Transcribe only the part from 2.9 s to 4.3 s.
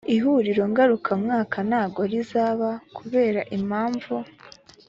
kubera impamvu